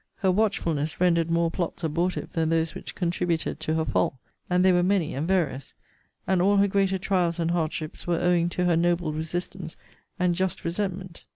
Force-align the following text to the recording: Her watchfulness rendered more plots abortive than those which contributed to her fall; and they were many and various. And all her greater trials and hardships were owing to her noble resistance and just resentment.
Her 0.15 0.31
watchfulness 0.31 0.99
rendered 0.99 1.29
more 1.29 1.51
plots 1.51 1.83
abortive 1.83 2.31
than 2.33 2.49
those 2.49 2.73
which 2.73 2.95
contributed 2.95 3.59
to 3.59 3.75
her 3.75 3.85
fall; 3.85 4.19
and 4.49 4.65
they 4.65 4.71
were 4.71 4.81
many 4.81 5.13
and 5.13 5.27
various. 5.27 5.75
And 6.25 6.41
all 6.41 6.57
her 6.57 6.67
greater 6.67 6.97
trials 6.97 7.37
and 7.37 7.51
hardships 7.51 8.07
were 8.07 8.17
owing 8.19 8.49
to 8.49 8.65
her 8.65 8.75
noble 8.75 9.13
resistance 9.13 9.77
and 10.17 10.33
just 10.33 10.65
resentment. 10.65 11.25